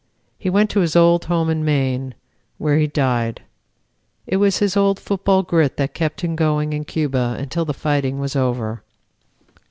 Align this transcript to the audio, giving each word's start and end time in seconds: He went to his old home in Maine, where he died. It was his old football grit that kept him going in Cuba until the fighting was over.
He 0.39 0.49
went 0.49 0.71
to 0.71 0.79
his 0.79 0.95
old 0.95 1.25
home 1.25 1.47
in 1.47 1.63
Maine, 1.63 2.15
where 2.57 2.79
he 2.79 2.87
died. 2.87 3.43
It 4.25 4.37
was 4.37 4.57
his 4.57 4.75
old 4.75 4.99
football 4.99 5.43
grit 5.43 5.77
that 5.77 5.93
kept 5.93 6.21
him 6.21 6.35
going 6.35 6.73
in 6.73 6.85
Cuba 6.85 7.35
until 7.37 7.65
the 7.65 7.75
fighting 7.75 8.17
was 8.17 8.35
over. 8.35 8.81